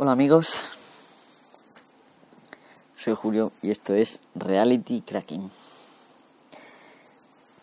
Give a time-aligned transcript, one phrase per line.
[0.00, 0.64] Hola amigos,
[2.96, 5.50] soy Julio y esto es Reality Cracking.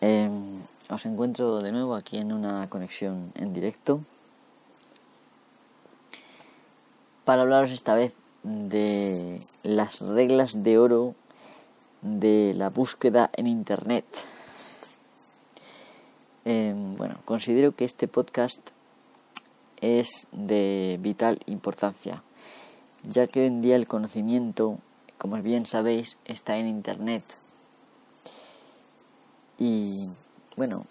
[0.02, 0.60] Em,
[0.90, 4.02] os encuentro de nuevo aquí en una conexión en directo
[7.24, 8.12] para hablaros esta vez
[8.42, 11.14] de las reglas de oro
[12.02, 14.04] de la búsqueda en Internet.
[16.44, 18.60] Em, bueno, considero que este podcast
[19.80, 22.22] es de vital importancia,
[23.08, 24.78] ya que hoy en día el conocimiento,
[25.18, 27.22] como bien sabéis, está en Internet.
[29.58, 30.06] Y
[30.56, 30.84] bueno,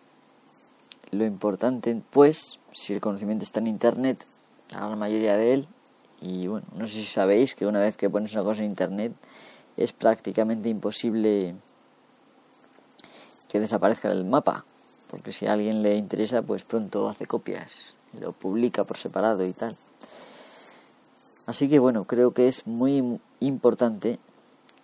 [1.12, 4.24] lo importante, pues, si el conocimiento está en Internet,
[4.70, 5.68] la mayoría de él,
[6.22, 9.13] y bueno, no sé si sabéis que una vez que pones una cosa en Internet,
[9.77, 11.55] es prácticamente imposible
[13.50, 14.66] que desaparezca del mapa,
[15.10, 19.54] porque si a alguien le interesa, pues pronto hace copias lo publica por separado y
[19.54, 19.76] tal.
[21.45, 24.20] Así que bueno, creo que es muy importante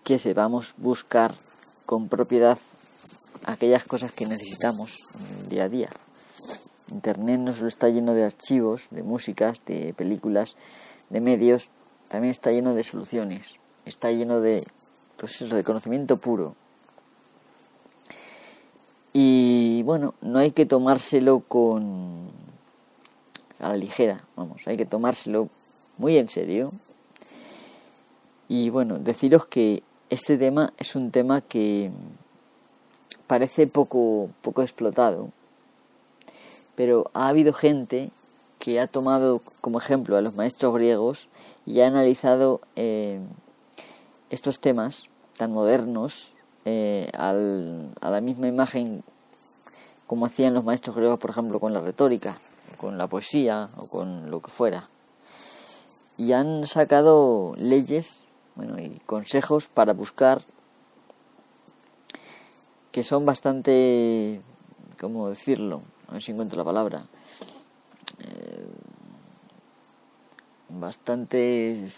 [0.04, 1.34] que sepamos buscar
[1.86, 2.58] con propiedad
[3.46, 5.90] aquellas cosas que necesitamos en el día a día.
[6.92, 10.56] Internet no solo está lleno de archivos, de músicas, de películas,
[11.10, 11.72] de medios,
[12.10, 14.64] también está lleno de soluciones, está lleno de,
[15.18, 16.56] pues eso, de conocimiento puro.
[19.14, 22.30] Y bueno, no hay que tomárselo con
[23.60, 25.48] a la ligera, vamos, hay que tomárselo
[26.02, 26.72] muy en serio.
[28.50, 31.92] Y bueno, deciros que este tema es un tema que
[33.28, 35.30] parece poco, poco explotado,
[36.76, 38.10] pero ha habido gente
[38.58, 41.30] que ha tomado como ejemplo a los maestros griegos
[41.66, 43.20] y ha analizado eh,
[44.32, 45.08] estos temas
[45.38, 46.34] tan modernos
[46.66, 49.04] eh, al, a la misma imagen
[50.08, 52.36] como hacían los maestros griegos, por ejemplo, con la retórica
[52.82, 54.90] con la poesía o con lo que fuera.
[56.22, 60.40] Y han sacado leyes bueno, y consejos para buscar
[62.92, 64.40] que son bastante,
[65.00, 65.82] ¿cómo decirlo?
[66.10, 67.04] A ver si encuentro la palabra.
[68.20, 68.68] Eh,
[70.70, 71.92] bastante...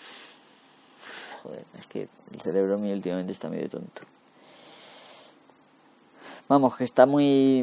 [1.43, 4.03] Joder, es que el cerebro mío últimamente está medio tonto.
[6.47, 7.61] Vamos, que está muy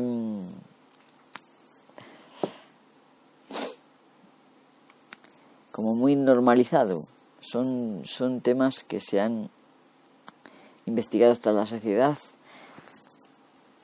[5.81, 7.01] como muy normalizado.
[7.41, 9.49] Son, son temas que se han
[10.85, 12.19] investigado hasta la sociedad.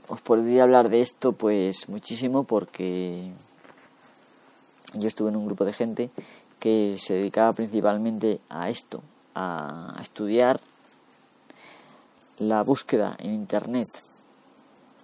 [0.09, 3.33] Os podría hablar de esto pues muchísimo porque
[4.93, 6.11] yo estuve en un grupo de gente
[6.61, 9.03] que se dedicaba principalmente a esto,
[9.35, 10.61] a estudiar
[12.39, 13.89] la búsqueda en internet.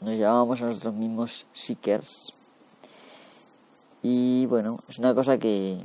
[0.02, 2.34] Nos llamábamos a nosotros mismos seekers.
[4.02, 5.78] Y bueno, es una cosa que,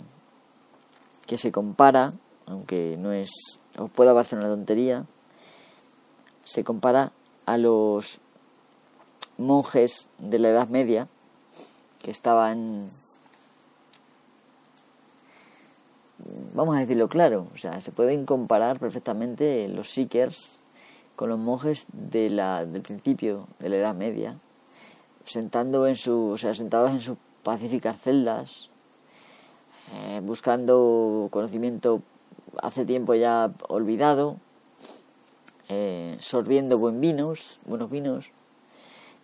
[1.28, 2.14] que se compara,
[2.48, 3.30] aunque no es,
[3.78, 5.06] os pueda parecer una tontería,
[6.44, 7.12] se compara
[7.46, 8.22] a los
[9.38, 11.08] monjes de la Edad Media
[12.02, 12.90] que estaban,
[16.54, 20.62] vamos a decirlo claro, o sea, se pueden comparar perfectamente los seekers
[21.16, 24.38] con los monjes de la, del principio de la Edad Media,
[25.26, 28.70] sentando en su, o sea, sentados en sus pacíficas celdas,
[29.94, 32.02] eh, buscando conocimiento
[32.62, 34.38] hace tiempo ya olvidado,
[35.70, 38.32] eh, sorbiendo buen vinos, buenos vinos,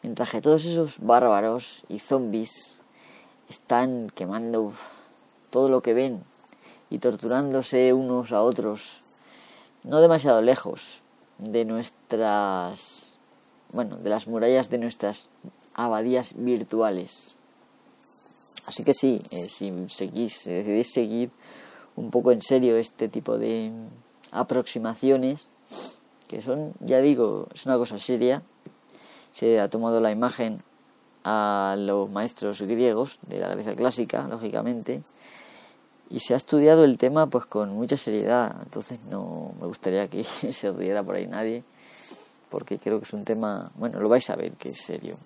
[0.02, 2.79] mientras que todos esos bárbaros y zombies
[3.50, 4.73] están quemando
[5.50, 6.23] todo lo que ven
[6.90, 9.00] y torturándose unos a otros,
[9.84, 11.02] no demasiado lejos
[11.38, 13.18] de nuestras,
[13.72, 15.29] bueno, de las murallas de nuestras
[15.73, 17.33] abadías virtuales.
[18.66, 21.31] Así que sí, eh, si seguís, decidís seguir
[21.96, 23.72] un poco en serio este tipo de
[24.31, 25.47] aproximaciones,
[26.28, 28.41] que son, ya digo, es una cosa seria,
[29.31, 30.59] se ha tomado la imagen
[31.23, 35.03] a los maestros griegos de la Grecia clásica, lógicamente,
[36.09, 40.23] y se ha estudiado el tema pues con mucha seriedad, entonces no me gustaría que
[40.52, 41.64] se riera por ahí nadie,
[42.49, 45.17] porque creo que es un tema, bueno, lo vais a ver que es serio.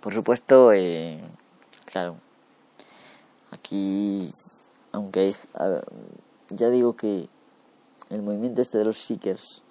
[0.00, 1.18] Por supuesto, eh,
[1.86, 2.16] claro,
[3.50, 4.30] aquí,
[4.92, 5.34] aunque
[6.50, 7.28] ya digo que
[8.10, 9.62] el movimiento este de los Seekers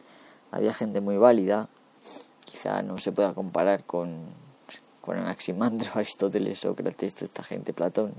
[0.52, 1.70] había gente muy válida,
[2.46, 4.26] quizá no se pueda comparar con,
[5.02, 8.14] con Anaximandro, Aristóteles, Sócrates, esta gente, Platón,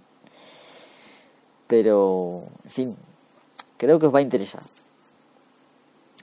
[1.67, 2.97] pero, en fin,
[3.77, 4.63] creo que os va a interesar.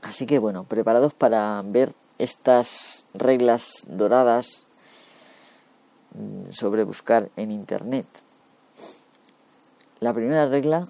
[0.01, 4.65] Así que bueno, preparados para ver estas reglas doradas
[6.49, 8.05] sobre buscar en Internet.
[9.99, 10.87] La primera regla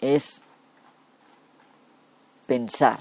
[0.00, 0.42] es
[2.46, 2.98] pensar.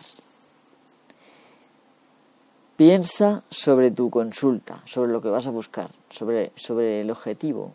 [2.77, 7.73] Piensa sobre tu consulta, sobre lo que vas a buscar, sobre, sobre el objetivo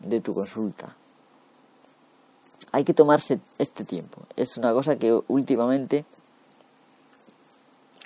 [0.00, 0.94] de tu consulta.
[2.70, 4.22] Hay que tomarse este tiempo.
[4.36, 6.04] Es una cosa que últimamente,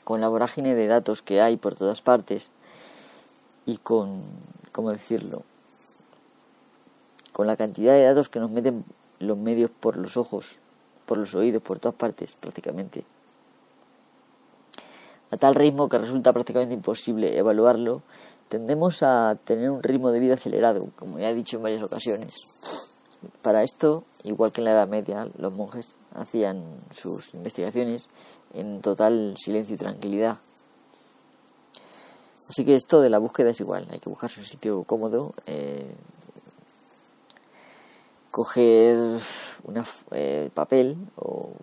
[0.05, 2.51] con la vorágine de datos que hay por todas partes
[3.67, 4.23] y con,
[4.73, 5.43] ¿cómo decirlo?
[7.33, 8.85] Con la cantidad de datos que nos meten
[9.19, 10.61] los medios por los ojos,
[11.07, 13.05] por los oídos, por todas partes prácticamente
[15.33, 18.03] a tal ritmo que resulta prácticamente imposible evaluarlo,
[18.51, 22.35] tendemos a tener un ritmo de vida acelerado, como ya he dicho en varias ocasiones.
[23.41, 28.11] Para esto, igual que en la Edad Media, los monjes hacían sus investigaciones
[28.53, 30.37] en total silencio y tranquilidad.
[32.53, 35.95] Así que esto de la búsqueda es igual, hay que buscarse un sitio cómodo, eh,
[38.31, 38.95] coger
[39.65, 41.55] un eh, papel o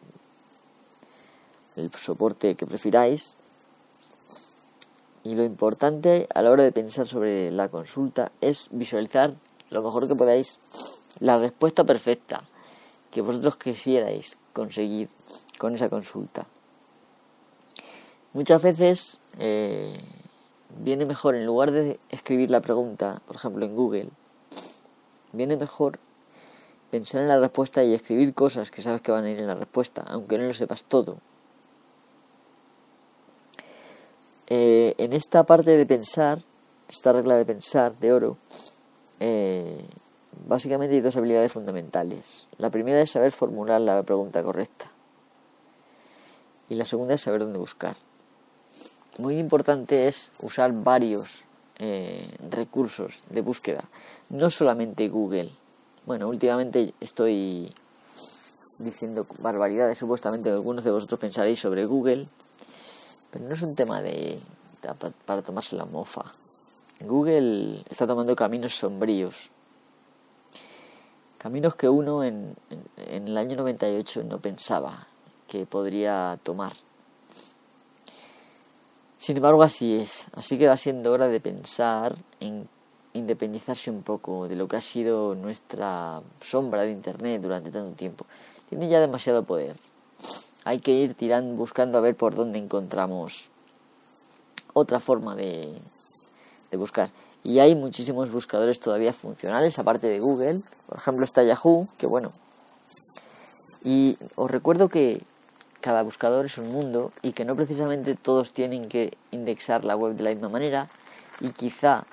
[1.75, 3.35] el soporte que prefiráis
[5.23, 9.35] y lo importante a la hora de pensar sobre la consulta es visualizar
[9.69, 10.57] lo mejor que podáis
[11.19, 12.41] la respuesta perfecta
[13.11, 15.07] que vosotros quisierais conseguir
[15.59, 16.47] con esa consulta.
[18.33, 19.95] Muchas veces eh,
[20.77, 24.09] viene mejor, en lugar de escribir la pregunta, por ejemplo en Google,
[25.33, 25.99] viene mejor
[26.91, 29.55] pensar en la respuesta y escribir cosas que sabes que van a ir en la
[29.55, 31.17] respuesta, aunque no lo sepas todo.
[34.47, 36.39] Eh, en esta parte de pensar,
[36.89, 38.37] esta regla de pensar de oro,
[39.19, 39.85] eh,
[40.47, 42.47] básicamente hay dos habilidades fundamentales.
[42.57, 44.91] La primera es saber formular la pregunta correcta.
[46.67, 47.95] Y la segunda es saber dónde buscar.
[49.19, 51.43] Muy importante es usar varios
[51.77, 53.83] eh, recursos de búsqueda,
[54.29, 55.51] no solamente Google.
[56.05, 57.69] Bueno, últimamente estoy
[58.77, 62.27] diciendo barbaridades, supuestamente algunos de vosotros pensaréis sobre Google,
[63.29, 64.39] pero no es un tema de
[65.25, 66.23] para tomarse la mofa.
[67.01, 69.51] Google está tomando caminos sombríos.
[71.37, 72.55] Caminos que uno en,
[72.95, 75.07] en, el año 98 no pensaba
[75.49, 76.71] que podría tomar.
[79.29, 80.25] Sin embargo, así es.
[80.33, 82.67] Así que va siendo hora de pensar en
[83.13, 88.25] independizarse un poco de lo que ha sido nuestra sombra de Internet durante tanto tiempo.
[88.69, 89.75] Tiene ya demasiado poder
[90.65, 93.49] hay que ir tirando, buscando a ver por dónde encontramos
[94.73, 95.71] otra forma de,
[96.71, 97.11] de buscar.
[97.43, 100.61] Y hay muchísimos buscadores todavía funcionales, aparte de Google.
[100.87, 102.31] Por ejemplo, está Yahoo, que bueno.
[103.83, 105.21] Y os recuerdo que
[105.81, 110.15] cada buscador es un mundo y que no precisamente todos tienen que indexar la web
[110.15, 110.87] de la misma manera.
[111.39, 112.03] Y quizá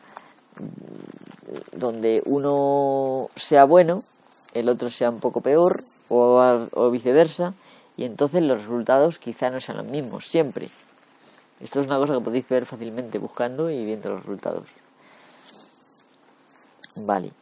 [0.59, 4.03] mm, donde uno sea bueno,
[4.55, 7.55] el otro sea un poco peor, o, o viceversa
[7.97, 10.69] y entonces los resultados quizá no sean los mismos siempre.
[11.61, 14.69] Esto es una cosa que podéis ver fácilmente buscando y viendo los resultados.
[16.97, 17.33] Vale.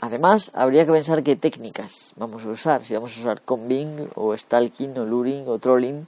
[0.00, 2.84] Además, habría que pensar qué técnicas vamos a usar.
[2.84, 6.06] Si vamos a usar combing o stalking o luring o trolling.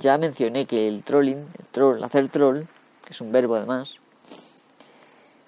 [0.00, 2.64] Ya mencioné que el trolling, el troll, hacer troll,
[3.04, 3.94] que es un verbo además.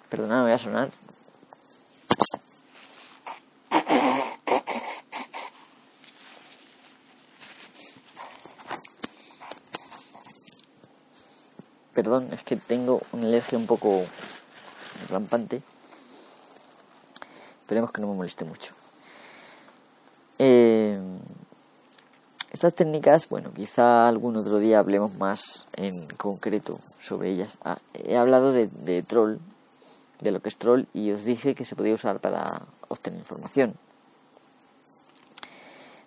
[0.09, 0.91] Perdonad, voy a sonar.
[11.93, 14.05] Perdón, es que tengo una alergia un poco
[15.11, 15.61] rampante.
[17.71, 18.75] Esperemos que no me moleste mucho.
[20.41, 20.99] Eh,
[22.51, 27.59] estas técnicas, bueno, quizá algún otro día hablemos más en concreto sobre ellas.
[27.63, 29.37] Ah, he hablado de, troll,
[30.21, 33.77] de lo que es troll, y os dije que se podía usar para obtener información.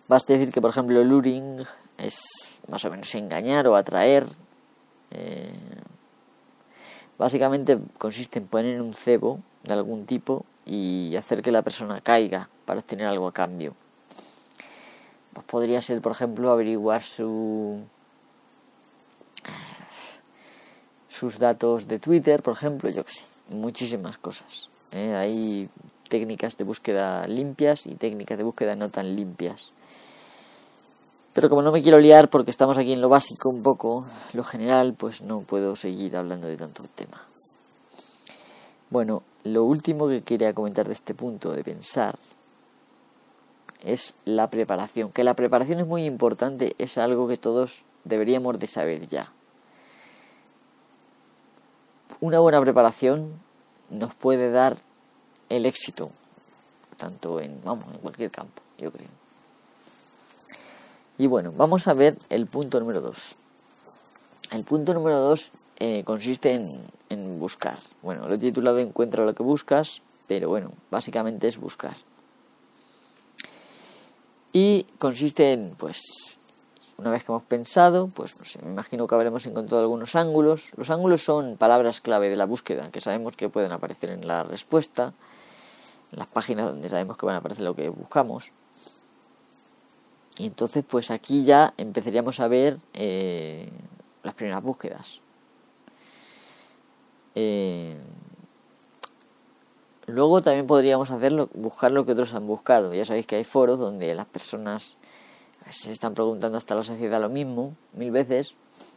[0.10, 1.63] Basta decir que, por ejemplo, luring
[1.98, 2.20] es
[2.67, 4.27] más o menos engañar o atraer
[5.12, 5.50] eh,
[7.17, 12.50] básicamente consiste en poner un cebo de algún tipo y hacer que la persona caiga
[12.65, 13.75] para obtener algo a cambio.
[15.34, 17.82] Pues podría ser, por ejemplo, averiguar su
[21.10, 24.70] sus datos de Twitter, por ejemplo, yo que sé, muchísimas cosas.
[24.91, 25.13] ¿eh?
[25.15, 25.70] Hay
[26.10, 29.70] técnicas de búsqueda limpias y técnicas de búsqueda no tan limpias.
[31.34, 34.43] Pero como no me quiero liar porque estamos aquí en lo básico un poco, lo
[34.43, 37.24] general, pues no puedo seguir hablando de tanto tema.
[38.89, 42.18] Bueno, lo último que quería comentar de este punto de pensar
[43.82, 45.12] es la preparación.
[45.12, 49.32] Que la preparación es muy importante, es algo que todos deberíamos de saber ya.
[52.22, 53.34] Una buena preparación
[53.90, 54.78] nos puede dar
[55.50, 56.10] el éxito,
[56.98, 59.10] tanto en, vamos, en cualquier campo, yo creo.
[61.18, 63.36] Y bueno, vamos a ver el punto número 2.
[64.52, 66.80] El punto número 2 eh, consiste en,
[67.15, 67.77] buscar.
[68.01, 71.96] Bueno, lo he titulado Encuentra lo que buscas, pero bueno, básicamente es buscar.
[74.51, 76.00] Y consiste en, pues,
[76.98, 80.72] una vez que hemos pensado, pues no me imagino que habremos encontrado algunos ángulos.
[80.77, 84.43] Los ángulos son palabras clave de la búsqueda, que sabemos que pueden aparecer en la
[84.43, 85.13] respuesta,
[86.12, 88.51] en las páginas donde sabemos que van a aparecer lo que buscamos.
[90.38, 93.70] Y entonces, pues aquí ya empezaríamos a ver eh,
[94.22, 95.23] las primeras búsquedas.
[97.36, 97.98] Eh,
[100.08, 102.94] luego también podríamos hacerlo, buscar lo que otros han buscado.
[102.94, 104.96] Ya sabéis que hay foros donde las personas
[105.72, 108.54] se están preguntando hasta la saciedad lo mismo, mil veces,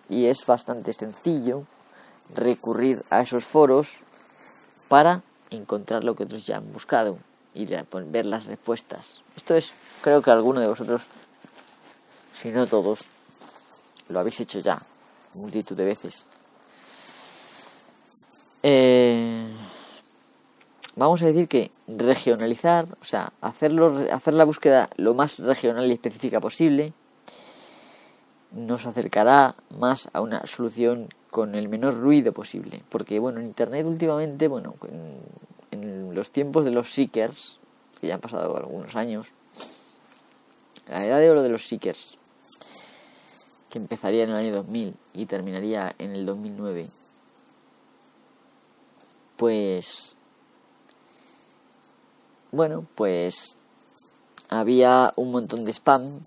[0.08, 1.64] y es bastante sencillo
[2.34, 3.98] recurrir a esos foros
[4.88, 7.18] para encontrar lo que otros ya han buscado
[7.54, 9.20] y ver las respuestas.
[9.36, 11.06] Esto es, creo que alguno de vosotros,
[12.34, 13.00] si no todos,
[14.08, 14.80] lo habéis hecho ya
[15.34, 16.28] multitud de veces.
[18.68, 19.46] Eh,
[20.96, 25.92] vamos a decir que regionalizar, o sea, hacerlo, hacer la búsqueda lo más regional y
[25.92, 26.92] específica posible,
[28.50, 32.82] nos acercará más a una solución con el menor ruido posible.
[32.88, 34.74] Porque, bueno, en Internet últimamente, bueno,
[35.70, 37.60] en, en los tiempos de los seekers,
[38.00, 39.28] que ya han pasado algunos años,
[40.88, 42.18] la edad de oro de los seekers,
[43.70, 46.88] que empezaría en el año 2000 y terminaría en el 2009,
[49.36, 50.16] pues
[52.52, 53.56] bueno, pues
[54.48, 56.20] había un montón de spam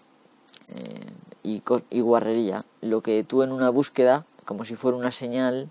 [0.75, 1.11] eh,
[1.43, 5.69] y, y guarrería, lo que tú en una búsqueda, como si fuera una señal,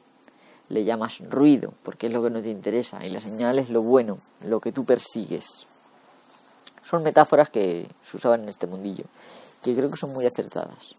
[0.69, 3.83] le llamas ruido, porque es lo que no te interesa, y la señal es lo
[3.83, 5.67] bueno, lo que tú persigues.
[6.83, 9.05] Son metáforas que se usaban en este mundillo,
[9.63, 10.95] que creo que son muy acertadas.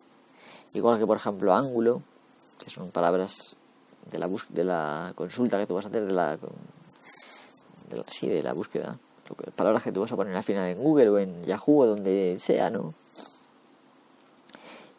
[0.73, 2.01] Igual que, por ejemplo, ángulo,
[2.59, 3.55] que son palabras
[4.11, 8.43] de la, de la consulta que tú vas a hacer, de la, de sí, de
[8.43, 8.97] la búsqueda
[9.55, 12.37] palabras que tú vas a poner al final en Google o en Yahoo o donde
[12.39, 12.93] sea, ¿no?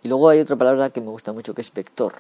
[0.02, 2.14] Y luego hay otra palabra que me gusta mucho que es vector,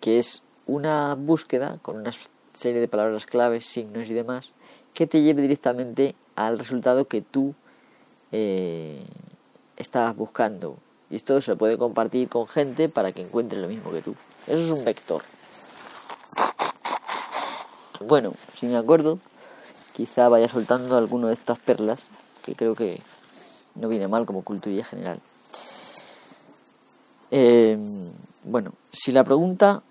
[0.00, 2.12] que es una búsqueda con una
[2.54, 4.52] serie de palabras claves, signos y demás,
[4.94, 7.54] que te lleve directamente al resultado que tú
[8.32, 9.02] eh,
[9.76, 10.78] estabas buscando.
[11.10, 14.14] Y esto se puede compartir con gente para que encuentre lo mismo que tú.
[14.46, 15.22] Eso es un vector.
[18.00, 19.18] Bueno, si me acuerdo,
[19.92, 22.06] quizá vaya soltando alguna de estas perlas,
[22.42, 22.98] que creo que
[23.74, 25.20] no viene mal como cultura general.
[27.30, 27.76] Eh,
[28.44, 29.82] bueno, si la pregunta,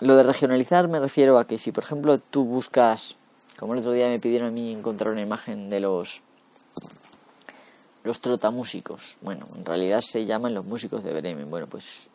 [0.00, 3.16] lo de regionalizar me refiero a que si por ejemplo tú buscas,
[3.58, 6.22] como el otro día me pidieron a mí encontrar una imagen de los
[8.02, 12.08] los trotamúsicos, bueno, en realidad se llaman los músicos de Bremen, bueno, pues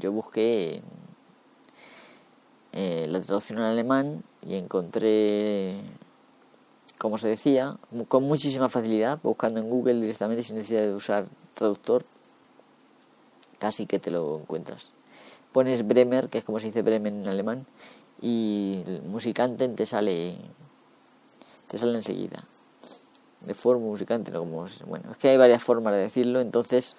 [0.00, 0.82] yo busqué
[2.72, 5.80] eh, la traducción en alemán y encontré
[6.98, 7.76] como se decía,
[8.08, 12.04] con muchísima facilidad, buscando en Google directamente sin necesidad de usar traductor,
[13.58, 14.92] casi que te lo encuentras.
[15.52, 17.66] Pones Bremer, que es como se dice Bremen en alemán,
[18.20, 20.36] y el musicante te sale
[21.68, 22.44] te sale enseguida.
[23.42, 26.96] De forma musicante, no como bueno, es que hay varias formas de decirlo, entonces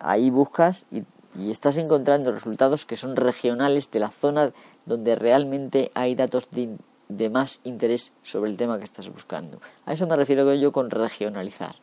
[0.00, 1.04] ahí buscas y,
[1.38, 4.52] y estás encontrando resultados que son regionales de la zona
[4.86, 6.76] donde realmente hay datos de,
[7.08, 9.60] de más interés sobre el tema que estás buscando.
[9.86, 11.76] A eso me refiero yo con regionalizar.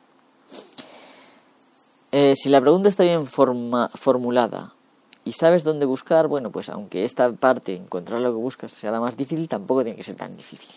[2.12, 4.74] Eh, si la pregunta está bien formulada
[5.26, 9.00] y sabes dónde buscar, bueno, pues aunque esta parte, encontrar lo que buscas, sea la
[9.00, 10.74] más difícil, tampoco tiene que ser tan difícil.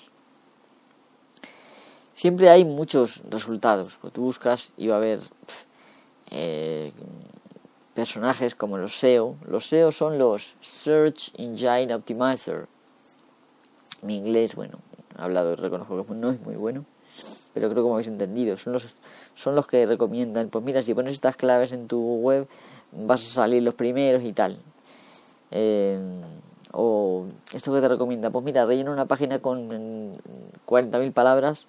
[2.13, 3.97] Siempre hay muchos resultados.
[3.97, 5.21] Cuando tú buscas y va a haber
[6.31, 6.93] eh,
[7.95, 9.37] personajes como los SEO.
[9.47, 12.69] Los SEO son los Search Engine Optimizer
[14.03, 14.79] mi inglés, bueno,
[15.17, 16.85] hablado, reconozco que no es muy bueno,
[17.53, 18.87] pero creo que como habéis entendido, son los,
[19.35, 22.49] son los que recomiendan, pues mira, si pones estas claves en tu web,
[22.93, 24.59] vas a salir los primeros y tal.
[25.51, 25.99] Eh,
[26.73, 30.17] o esto que te recomienda, pues mira, rellena una página con
[30.67, 31.67] 40.000 palabras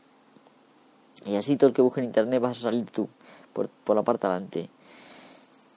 [1.25, 3.10] y así todo el que busque en internet vas a salir tú
[3.54, 4.70] por, por la parte adelante.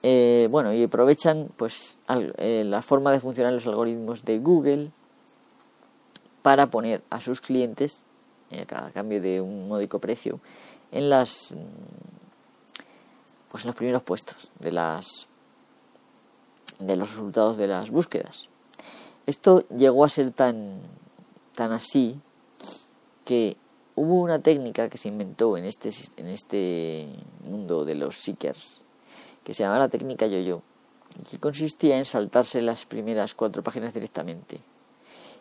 [0.07, 1.97] Eh, bueno, y aprovechan pues
[2.37, 4.91] eh, la forma de funcionar los algoritmos de Google
[6.43, 8.05] para poner a sus clientes,
[8.51, 10.39] eh, a cambio de un módico precio,
[10.91, 11.57] en las mm,
[13.49, 15.07] pues en los primeros puestos de las
[16.77, 18.49] de los resultados de las búsquedas.
[19.25, 20.81] Esto llegó a ser tan
[21.55, 22.19] tan así
[23.23, 23.57] que
[23.95, 27.07] hubo una técnica que se inventó en este en este
[27.43, 28.84] mundo de los seekers
[29.45, 30.61] que se llamaba la técnica yo-yo,
[31.31, 34.59] que consistía en saltarse las primeras cuatro páginas directamente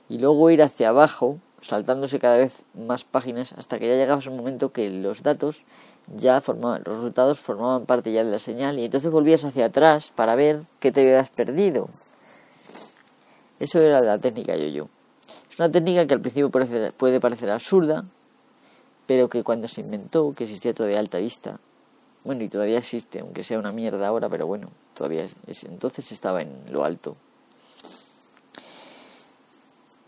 [0.08, 4.30] y luego ir hacia abajo, saltándose cada vez más páginas hasta que ya llegabas a
[4.30, 5.64] un momento que los datos
[6.14, 10.12] ya formaban, los resultados formaban parte ya de la señal y entonces volvías hacia atrás
[10.14, 11.88] para ver qué te habías perdido.
[13.58, 14.88] Eso era la técnica yo-yo.
[15.50, 18.04] Es una técnica que al principio puede parecer absurda,
[19.06, 21.60] pero que cuando se inventó, que existía todavía alta vista,
[22.24, 26.40] bueno, y todavía existe, aunque sea una mierda ahora, pero bueno, todavía es, entonces estaba
[26.40, 27.16] en lo alto.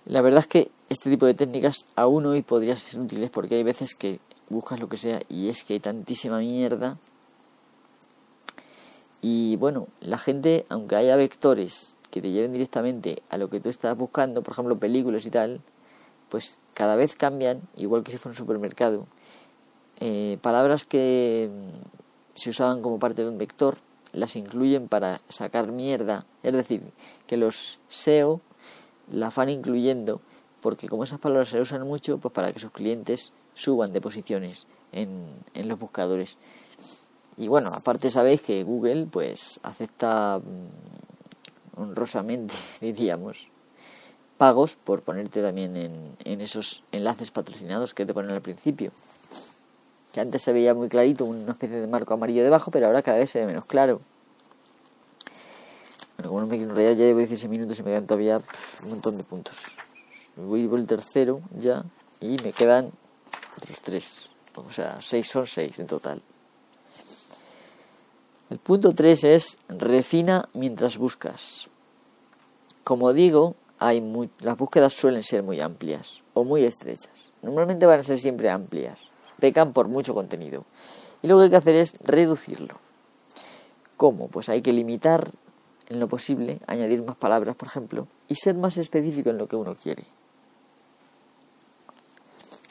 [0.06, 3.62] La verdad es que este tipo de técnicas aún hoy podrían ser útiles porque hay
[3.62, 6.96] veces que buscas lo que sea y es que hay tantísima mierda.
[9.20, 13.68] Y bueno, la gente, aunque haya vectores que te lleven directamente a lo que tú
[13.68, 15.60] estás buscando, por ejemplo películas y tal,
[16.30, 19.06] pues cada vez cambian, igual que si fuera un supermercado.
[19.98, 21.50] Eh, palabras que
[22.36, 23.78] se usaban como parte de un vector
[24.12, 26.82] las incluyen para sacar mierda, es decir,
[27.26, 28.40] que los SEO
[29.12, 30.20] la van incluyendo
[30.62, 34.66] porque como esas palabras se usan mucho, pues para que sus clientes suban de posiciones
[34.92, 36.36] en, en los buscadores.
[37.36, 43.48] Y bueno, aparte sabéis que Google pues acepta mm, honrosamente, diríamos,
[44.38, 48.92] pagos por ponerte también en, en esos enlaces patrocinados que te ponen al principio.
[50.20, 53.30] Antes se veía muy clarito, una especie de marco amarillo debajo, pero ahora cada vez
[53.30, 54.00] se ve menos claro.
[56.16, 58.40] Bueno, como no me quiero enrollar, ya llevo 16 minutos y me quedan todavía
[58.84, 59.66] un montón de puntos.
[60.36, 61.84] Voy por el tercero ya
[62.20, 62.90] y me quedan
[63.56, 64.30] otros tres.
[64.54, 66.22] O sea, seis son seis en total.
[68.48, 71.68] El punto 3 es refina mientras buscas.
[72.84, 77.32] Como digo, hay muy, las búsquedas suelen ser muy amplias o muy estrechas.
[77.42, 79.10] Normalmente van a ser siempre amplias.
[79.40, 80.64] Pecan por mucho contenido.
[81.22, 82.78] Y lo que hay que hacer es reducirlo.
[83.96, 84.28] ¿Cómo?
[84.28, 85.30] Pues hay que limitar
[85.88, 89.56] en lo posible, añadir más palabras, por ejemplo, y ser más específico en lo que
[89.56, 90.04] uno quiere.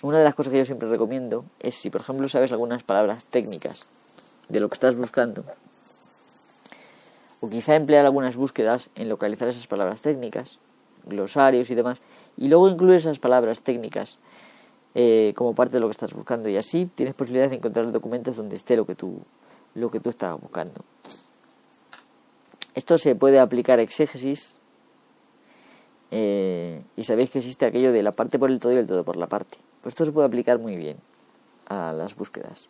[0.04, 3.26] Una de las cosas que yo siempre recomiendo es si, por ejemplo, sabes algunas palabras
[3.26, 3.86] técnicas
[4.50, 5.44] de lo que estás buscando,
[7.40, 10.60] o quizá emplear algunas búsquedas en localizar esas palabras técnicas,
[11.06, 12.00] glosarios y demás,
[12.38, 14.18] y luego incluir esas palabras técnicas
[14.96, 18.38] eh, como parte de lo que estás buscando, y así tienes posibilidad de encontrar documentos
[18.38, 19.20] donde esté lo que tú,
[19.76, 20.82] lo que tú estás buscando.
[22.74, 24.58] Esto se puede aplicar a exégesis.
[26.12, 29.04] Eh, y sabéis que existe aquello de la parte por el todo y el todo
[29.04, 29.58] por la parte.
[29.82, 30.98] Pues esto se puede aplicar muy bien
[31.68, 32.70] a las búsquedas.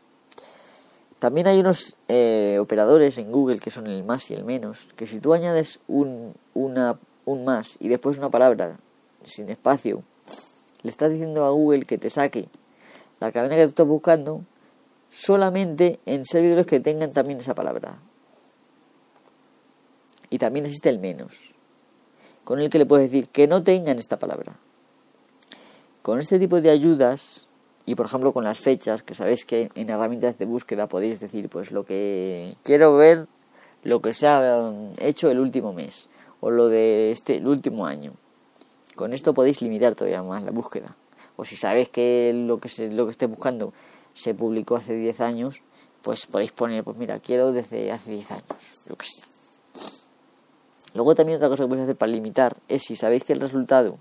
[1.19, 5.07] También hay unos eh, operadores en Google que son el más y el menos, que
[5.07, 8.77] si tú añades un, una, un más y después una palabra
[9.23, 10.03] sin espacio,
[10.85, 12.47] le estás diciendo a Google que te saque
[13.19, 14.43] la cadena que tú estás buscando
[15.09, 17.97] solamente en servidores que tengan también esa palabra.
[20.29, 21.55] Y también existe el menos,
[22.43, 24.59] con el que le puedes decir que no tengan esta palabra.
[26.03, 27.47] Con este tipo de ayudas,
[27.87, 31.49] y por ejemplo con las fechas, que sabéis que en herramientas de búsqueda podéis decir,
[31.49, 33.25] pues lo que quiero ver,
[33.81, 36.09] lo que se ha hecho el último mes,
[36.41, 38.13] o lo de este, el último año.
[38.95, 40.95] Con esto podéis limitar todavía más la búsqueda.
[41.35, 43.73] O si sabéis que lo que, se, lo que esté buscando
[44.13, 45.61] se publicó hace 10 años,
[46.01, 49.23] pues podéis poner, pues mira, quiero desde hace 10 años, lo que sé.
[50.93, 53.97] Luego también otra cosa que podéis hacer para limitar es si sabéis que el resultado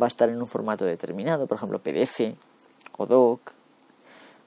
[0.00, 2.34] va a estar en un formato determinado, por ejemplo PDF
[2.98, 3.52] o doc,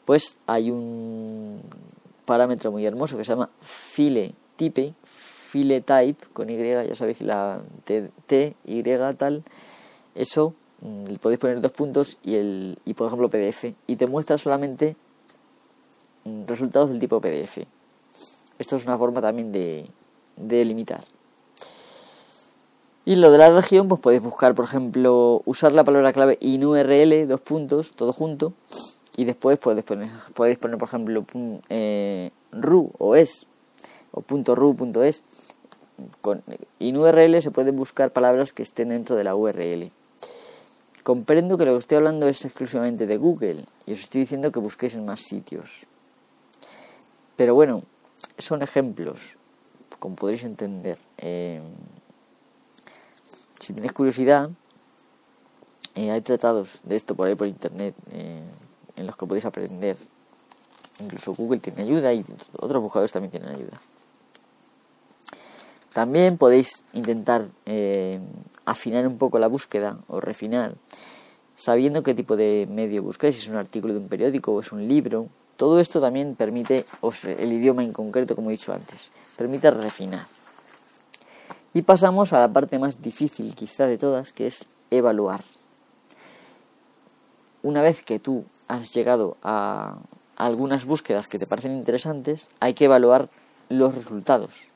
[0.06, 1.62] pues hay un
[2.26, 4.94] parámetro muy hermoso que se llama file type,
[5.54, 9.44] file type con Y, ya sabéis la T, Y tal,
[10.16, 14.40] eso mm, podéis poner dos puntos y el y por ejemplo PDF y te muestra
[14.40, 14.96] solamente
[16.26, 17.60] mm, resultados del tipo PDF.
[18.58, 19.86] Esto es una forma también de,
[20.38, 21.04] de limitar.
[23.06, 27.28] Y lo de la región, pues podéis buscar, por ejemplo, usar la palabra clave INURL,
[27.28, 28.54] dos puntos, todo junto,
[29.18, 31.26] y después podéis poner, podéis poner por ejemplo,
[31.70, 33.46] eh, ru o es,
[34.14, 35.22] o punto .ru, punto .es.
[36.22, 36.44] Con
[36.80, 39.92] INURL se pueden buscar palabras que estén dentro de la URL.
[41.04, 44.60] Comprendo que lo que estoy hablando es exclusivamente de Google, y os estoy diciendo que
[44.60, 45.88] busquéis en más sitios.
[47.36, 47.84] Pero bueno,
[48.38, 49.38] son ejemplos,
[50.00, 50.98] como podréis entender.
[51.18, 51.62] Eh,
[53.60, 54.50] si tenéis curiosidad,
[55.96, 58.42] eh, hay tratados de esto por ahí por internet eh,
[58.96, 59.98] en los que podéis aprender.
[61.00, 63.80] Incluso Google tiene ayuda y otros buscadores también tienen ayuda.
[65.94, 68.20] También podéis intentar eh,
[68.66, 70.74] afinar un poco la búsqueda o refinar,
[71.56, 74.72] sabiendo qué tipo de medio buscáis, si es un artículo de un periódico o es
[74.72, 76.86] un libro Todo esto también permite,
[77.38, 80.26] el idioma en concreto, como he dicho antes, permite refinar.
[81.76, 85.44] Y pasamos a la parte más difícil quizá de todas, que es evaluar.
[87.62, 89.98] Una vez que tú has llegado a
[90.36, 93.30] algunas búsquedas que te parecen interesantes, hay que evaluar
[93.70, 94.73] los resultados.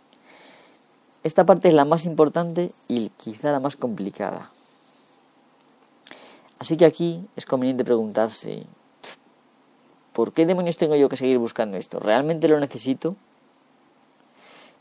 [1.28, 4.50] Esta parte es la más importante y quizá la más complicada.
[6.58, 8.64] Así que aquí es conveniente preguntarse,
[10.14, 12.00] ¿por qué demonios tengo yo que seguir buscando esto?
[12.00, 13.18] ¿Realmente lo necesito?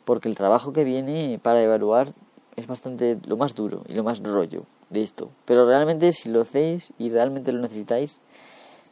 [0.04, 2.12] Porque el trabajo que viene para evaluar
[2.54, 5.30] es bastante lo más duro y lo más rollo de esto.
[5.46, 8.20] Pero realmente si lo hacéis y realmente lo necesitáis,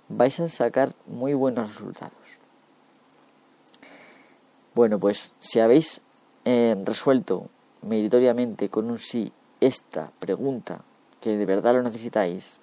[0.08, 2.40] vais a sacar muy buenos resultados.
[4.74, 6.02] Bueno, pues si habéis
[6.44, 7.48] eh, resuelto
[7.82, 10.82] meritoriamente con un sí esta pregunta
[11.20, 12.58] que de verdad lo necesitáis,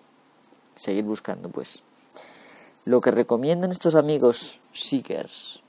[0.76, 1.84] seguir buscando pues.
[2.86, 5.62] Lo que recomiendan estos amigos seekers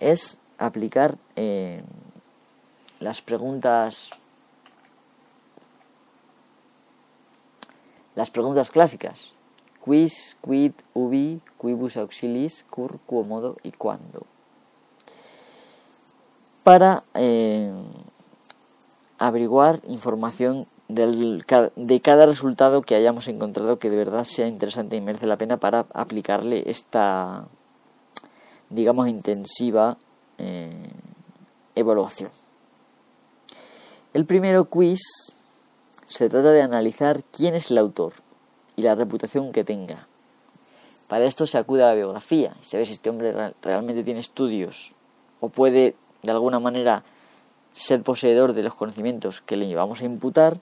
[0.00, 1.82] es aplicar eh,
[3.00, 4.10] las preguntas
[8.14, 9.32] las preguntas clásicas
[9.80, 14.26] quiz, quid, ubi, quibus auxilis, cur, quomodo y cuándo
[16.64, 17.70] para eh,
[19.18, 25.26] averiguar información de cada resultado que hayamos encontrado que de verdad sea interesante y merece
[25.26, 27.46] la pena para aplicarle esta,
[28.70, 29.98] digamos, intensiva
[30.38, 30.70] eh,
[31.74, 32.30] evaluación.
[34.14, 35.00] El primero quiz
[36.06, 38.14] se trata de analizar quién es el autor
[38.76, 40.06] y la reputación que tenga.
[41.08, 44.94] Para esto se acude a la biografía, se ve si este hombre realmente tiene estudios
[45.40, 45.94] o puede
[46.24, 47.02] de alguna manera
[47.74, 50.58] ser poseedor de los conocimientos que le llevamos a imputar,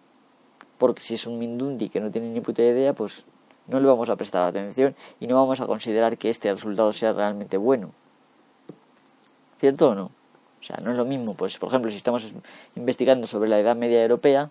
[0.79, 3.25] porque si es un Mindundi que no tiene ni puta idea, pues
[3.68, 7.12] no le vamos a prestar atención y no vamos a considerar que este resultado sea
[7.12, 7.90] realmente bueno.
[9.61, 10.11] ¿Cierto o no?
[10.61, 12.27] O sea, no es lo mismo, pues por ejemplo, si estamos
[12.77, 14.51] investigando sobre la Edad Media Europea,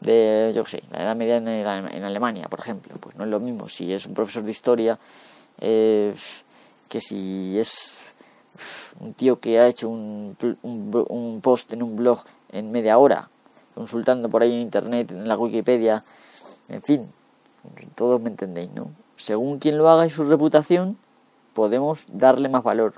[0.00, 3.40] de, yo qué sé, la Edad Media en, Alemania, por ejemplo, pues no es lo
[3.40, 4.98] mismo si es un profesor de historia
[5.60, 6.14] eh,
[6.88, 7.93] que si es
[9.00, 13.28] un tío que ha hecho un, un, post en un blog en media hora,
[13.74, 16.02] consultando por ahí en internet, en la Wikipedia,
[16.68, 17.12] en fin,
[17.94, 18.90] todos me entendéis, ¿no?
[19.16, 20.96] Según quien lo haga y su reputación,
[21.54, 22.94] podemos darle más valor.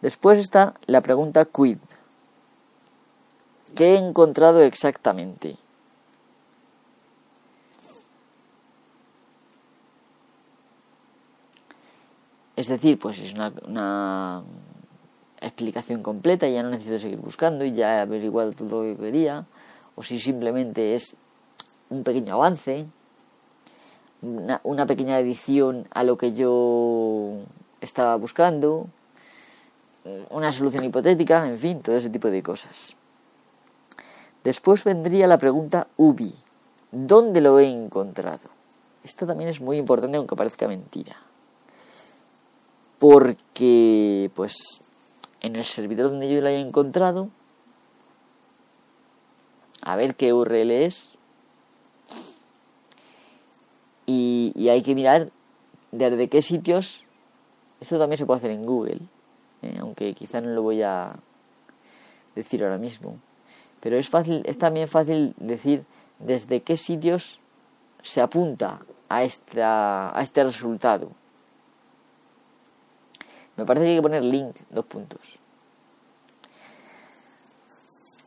[0.00, 1.78] Después está la pregunta quid.
[3.74, 5.56] ¿Qué he encontrado exactamente?
[12.58, 14.42] Es decir, pues es una,
[15.40, 19.46] explicación completa, ya no necesito seguir buscando y ya he averiguado todo lo que quería,
[19.94, 21.14] o si simplemente es
[21.88, 22.86] un pequeño avance,
[24.22, 27.44] una, una pequeña edición a lo que yo
[27.80, 28.88] estaba buscando,
[30.30, 32.96] una solución hipotética, en fin, todo ese tipo de cosas.
[34.42, 36.34] Después vendría la pregunta UBI,
[36.90, 38.50] ¿dónde lo he encontrado?
[39.04, 41.27] Esto también es muy importante aunque parezca mentira
[42.98, 44.80] porque pues
[45.40, 47.28] en el servidor donde yo la haya encontrado
[49.82, 51.14] a ver qué URL es
[54.06, 55.30] y, hay que mirar
[55.92, 57.04] desde qué sitios
[57.80, 59.00] esto también se puede hacer en Google
[59.62, 61.14] eh, aunque quizá no lo voy a
[62.34, 63.16] decir ahora mismo
[63.80, 65.84] pero es fácil es también fácil decir
[66.18, 67.38] desde qué sitios
[68.02, 71.10] se apunta a esta a este resultado
[73.58, 75.20] me parece que hay que poner link, dos puntos.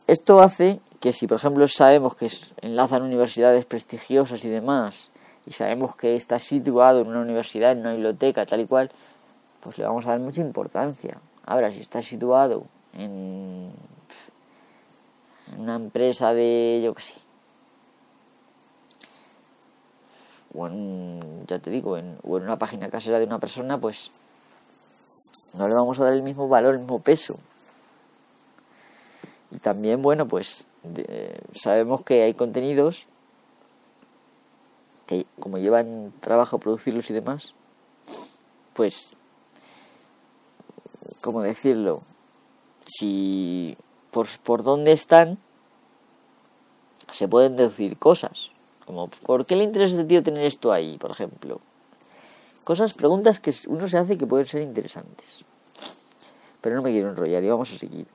[0.06, 5.10] Esto hace que si, por ejemplo, sabemos que enlazan universidades prestigiosas y demás,
[5.46, 8.90] y sabemos que está situado en una universidad, en una biblioteca, tal y cual,
[9.60, 11.18] pues le vamos a dar mucha importancia.
[11.46, 13.72] Ahora, si está situado en,
[15.56, 17.14] una empresa de, yo qué sé,
[20.52, 24.10] o en, ya te digo, en, o en una página casera de una persona, pues
[25.54, 27.38] no le vamos a dar el mismo valor, el mismo peso.
[29.50, 30.68] Y también, bueno, pues
[31.54, 33.06] sabemos que hay contenidos
[35.06, 37.54] que como llevan trabajo producirlos y demás,
[38.72, 39.14] pues,
[41.20, 42.00] ¿cómo decirlo?
[42.86, 43.76] Si
[44.10, 45.38] por, por dónde están,
[47.10, 48.50] se pueden deducir cosas.
[48.86, 51.60] Como, ¿por qué le interesa este tío tener esto ahí, por ejemplo?
[52.64, 55.44] Cosas, preguntas que uno se hace que pueden ser interesantes.
[56.60, 58.06] Pero no me quiero enrollar y vamos a seguir.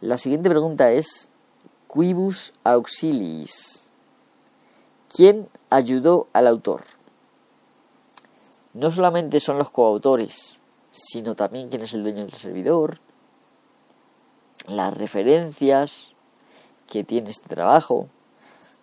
[0.00, 1.28] La siguiente pregunta es,
[1.92, 3.92] quibus auxilis?
[5.08, 6.84] ¿Quién ayudó al autor?
[8.76, 10.58] no solamente son los coautores,
[10.90, 12.98] sino también quién es el dueño del servidor,
[14.68, 16.12] las referencias
[16.86, 18.08] que tiene este trabajo,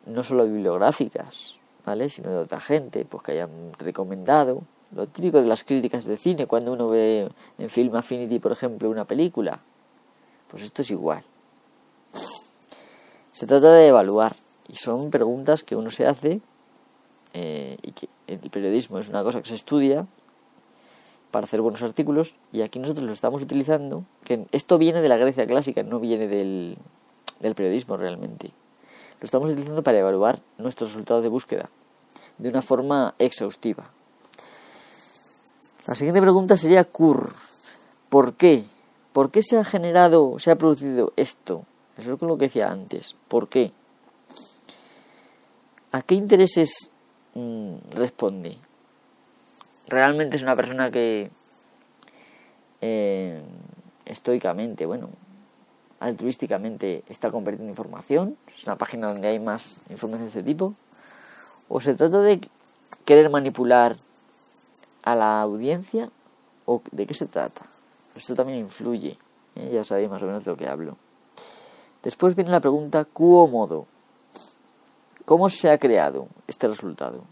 [0.07, 2.09] no solo bibliográficas, ¿vale?
[2.09, 4.63] sino de otra gente, pues que hayan recomendado.
[4.95, 8.89] Lo típico de las críticas de cine, cuando uno ve en Film Affinity, por ejemplo,
[8.89, 9.59] una película,
[10.49, 11.23] pues esto es igual.
[13.31, 14.35] Se trata de evaluar,
[14.67, 16.41] y son preguntas que uno se hace,
[17.33, 20.05] eh, y que el periodismo es una cosa que se estudia
[21.31, 25.17] para hacer buenos artículos, y aquí nosotros lo estamos utilizando, que esto viene de la
[25.17, 26.77] Grecia clásica, no viene del,
[27.39, 28.51] del periodismo realmente.
[29.19, 31.69] Lo estamos utilizando para evaluar nuestros resultados de búsqueda
[32.37, 33.89] de una forma exhaustiva.
[35.85, 37.33] La siguiente pregunta sería CUR.
[38.07, 38.63] ¿Por qué?
[39.11, 41.65] ¿Por qué se ha generado, se ha producido esto?
[41.97, 43.17] Eso es lo que decía antes.
[43.27, 43.73] ¿Por qué?
[45.91, 46.89] ¿A qué intereses
[47.33, 48.57] mm, responde?
[49.87, 51.29] Realmente es una persona que
[52.79, 53.41] eh,
[54.05, 55.09] estoicamente, bueno,
[55.99, 58.37] altruísticamente está compartiendo información.
[58.47, 60.75] Es una página donde hay más información de este tipo.
[61.67, 62.39] O se trata de
[63.03, 63.97] querer manipular
[65.03, 66.09] a la audiencia
[66.65, 67.61] o de qué se trata.
[68.15, 69.17] Esto también influye.
[69.55, 69.69] ¿eh?
[69.71, 70.97] Ya sabéis más o menos de lo que hablo.
[72.01, 73.85] Después viene la pregunta ¿Cuo modo?
[75.25, 77.23] ¿Cómo se ha creado este resultado?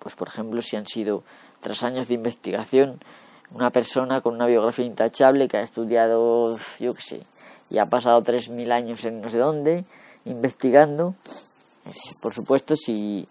[0.00, 1.22] Pues por ejemplo, si han sido
[1.60, 3.00] tras años de investigación,
[3.52, 7.26] una persona con una biografía intachable que ha estudiado, yo qué sé,
[7.70, 9.84] y ha pasado 3.000 años en no sé dónde,
[10.24, 11.14] investigando.
[12.20, 13.28] Por supuesto, si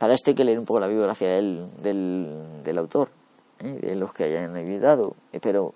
[0.00, 3.10] para esto hay que leer un poco la biografía del, del, autor,
[3.58, 3.78] ¿eh?
[3.82, 5.14] de los que hayan ayudado.
[5.42, 5.74] Pero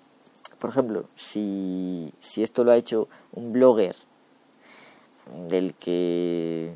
[0.57, 3.95] por ejemplo, si, si esto lo ha hecho un blogger
[5.47, 6.73] del que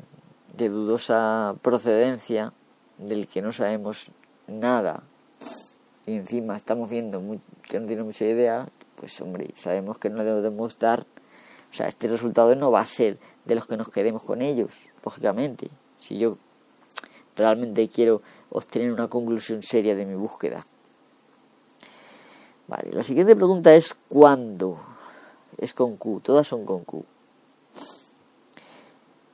[0.56, 2.52] de dudosa procedencia,
[2.98, 4.12] del que no sabemos
[4.46, 5.02] nada,
[6.06, 7.20] y encima estamos viendo
[7.62, 12.06] que no tiene mucha idea, pues hombre, sabemos que no debemos dar, o sea, este
[12.06, 15.68] resultado no va a ser de los que nos quedemos con ellos, lógicamente.
[15.98, 16.38] Si yo
[17.40, 20.66] realmente quiero obtener una conclusión seria de mi búsqueda.
[22.68, 24.78] Vale, la siguiente pregunta es ¿cuándo?
[25.58, 27.04] Es con Q, todas son con Q.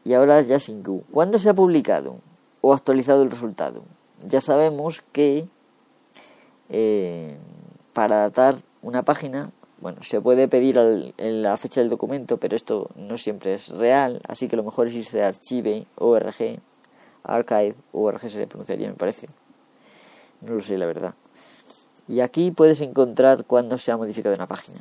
[0.05, 1.03] Y ahora ya sin Q.
[1.11, 2.21] ¿Cuándo se ha publicado
[2.61, 3.83] o actualizado el resultado?
[4.27, 5.49] Ya sabemos que
[6.71, 7.37] eh,
[7.93, 12.89] para datar una página, bueno, se puede pedir en la fecha del documento, pero esto
[12.95, 16.61] no siempre es real, así que lo mejor es irse a archive, org,
[17.27, 19.29] archive, org se le pronunciaría, me parece.
[20.41, 21.15] No lo sé, la verdad.
[22.09, 24.81] Y aquí puedes encontrar cuándo se ha modificado una página.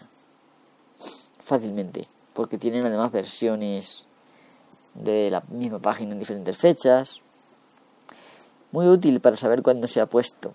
[1.39, 2.07] Fácilmente.
[2.33, 4.07] Porque tienen además versiones
[4.93, 7.21] de la misma página en diferentes fechas.
[8.71, 10.53] Muy útil para saber cuándo se ha puesto.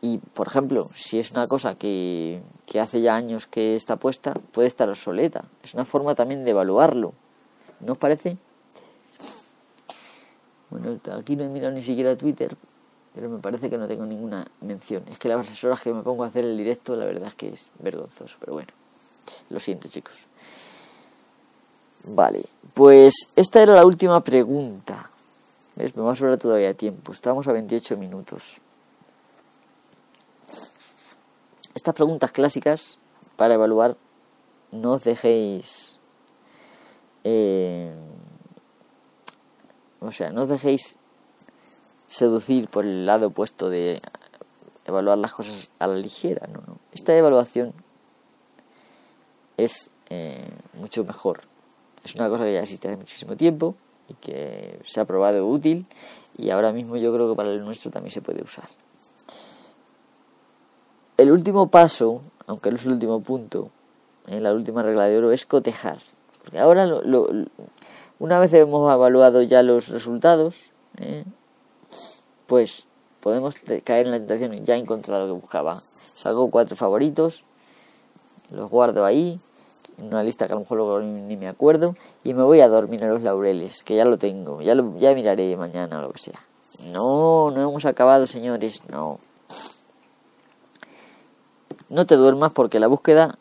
[0.00, 4.32] Y, por ejemplo, si es una cosa que, que hace ya años que está puesta,
[4.32, 5.44] puede estar obsoleta.
[5.62, 7.12] Es una forma también de evaluarlo.
[7.80, 8.38] ¿No os parece?
[10.70, 12.56] Bueno, aquí no he mirado ni siquiera Twitter,
[13.14, 15.02] pero me parece que no tengo ninguna mención.
[15.10, 17.48] Es que las horas que me pongo a hacer el directo, la verdad es que
[17.48, 18.68] es vergonzoso, pero bueno,
[19.48, 20.26] lo siento chicos.
[22.04, 25.10] Vale, pues esta era la última pregunta.
[25.76, 25.96] ¿Ves?
[25.96, 28.60] Me va a sobrar todavía tiempo, estamos a 28 minutos.
[31.74, 32.98] Estas preguntas clásicas
[33.36, 33.96] para evaluar,
[34.70, 35.98] no os dejéis...
[37.24, 37.92] Eh,
[40.00, 40.96] o sea, no os dejéis
[42.08, 44.00] seducir por el lado opuesto de
[44.86, 46.46] evaluar las cosas a la ligera.
[46.48, 46.78] No, no.
[46.92, 47.72] Esta evaluación
[49.56, 51.42] es eh, mucho mejor.
[52.04, 53.76] Es una cosa que ya existe hace muchísimo tiempo
[54.08, 55.86] y que se ha probado útil
[56.36, 58.68] y ahora mismo yo creo que para el nuestro también se puede usar.
[61.16, 63.70] El último paso, aunque no es el último punto,
[64.26, 65.98] en la última regla de oro es cotejar.
[66.42, 67.28] Porque ahora, lo,
[68.20, 70.56] una vez hemos evaluado ya los resultados,
[70.98, 71.24] ¿eh?
[72.46, 72.86] pues
[73.20, 75.82] podemos caer en la tentación ya he encontrado lo que buscaba.
[76.14, 77.44] Salgo cuatro favoritos,
[78.50, 79.40] los guardo ahí,
[79.96, 82.68] en una lista que a lo mejor luego ni me acuerdo, y me voy a
[82.68, 86.18] dormir a los laureles, que ya lo tengo, ya, ya miraré mañana o lo que
[86.18, 86.40] sea.
[86.84, 89.18] No, no hemos acabado, señores, no.
[91.88, 93.38] No te duermas porque la búsqueda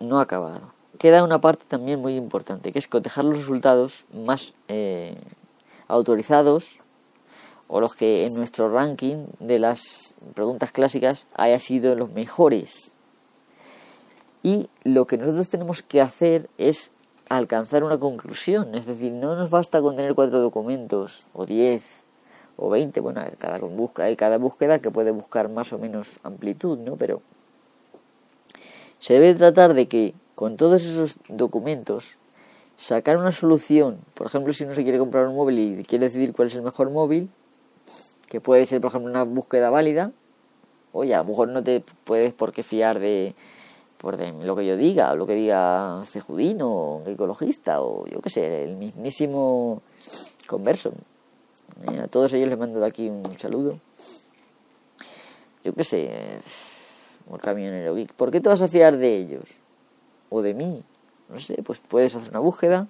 [0.00, 0.77] no ha acabado.
[0.98, 5.16] Queda una parte también muy importante, que es cotejar los resultados más eh,
[5.86, 6.80] autorizados
[7.68, 12.92] o los que en nuestro ranking de las preguntas clásicas haya sido los mejores.
[14.42, 16.92] Y lo que nosotros tenemos que hacer es
[17.28, 22.02] alcanzar una conclusión, es decir, no nos basta con tener cuatro documentos o diez
[22.56, 26.78] o 20, bueno, cada, busca, hay cada búsqueda que puede buscar más o menos amplitud,
[26.78, 26.96] ¿no?
[26.96, 27.22] Pero
[28.98, 32.16] se debe tratar de que con todos esos documentos
[32.76, 36.32] sacar una solución, por ejemplo, si uno se quiere comprar un móvil y quiere decidir
[36.32, 37.28] cuál es el mejor móvil,
[38.28, 40.12] que puede ser, por ejemplo, una búsqueda válida,
[40.92, 43.34] oye, a lo mejor no te puedes por qué fiar de,
[43.96, 48.06] por de lo que yo diga, o lo que diga Cejudino, o un ecologista, o
[48.06, 49.82] yo qué sé, el mismísimo
[50.46, 50.92] Converso.
[51.90, 53.80] Eh, a todos ellos les mando de aquí un saludo.
[55.64, 56.40] Yo qué sé,
[57.28, 58.12] el camionero geek.
[58.12, 59.58] ¿Por qué te vas a fiar de ellos?
[60.30, 60.82] O de mí.
[61.28, 62.88] No sé, pues puedes hacer una búsqueda,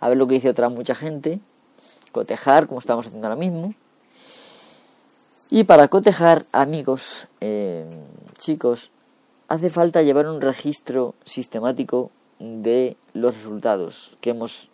[0.00, 1.40] a ver lo que dice otra mucha gente,
[2.12, 3.74] cotejar, como estamos haciendo ahora mismo.
[5.50, 7.86] Y para cotejar, amigos, eh,
[8.38, 8.90] chicos,
[9.48, 14.70] hace falta llevar un registro sistemático de los resultados que hemos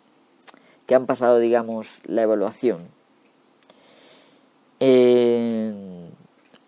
[0.85, 2.89] que han pasado digamos la evaluación
[4.79, 5.73] eh,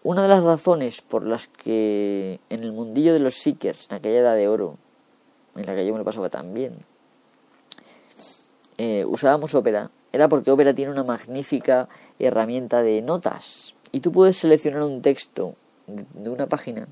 [0.04, 4.20] una de las razones por las que en el mundillo de los seekers en aquella
[4.20, 4.78] edad de oro
[5.56, 6.78] en la que yo me lo pasaba tan bien
[8.78, 11.88] eh, usábamos Opera era porque Opera tiene una magnífica
[12.20, 15.56] herramienta de notas y tú puedes seleccionar un texto
[15.88, 16.88] de una página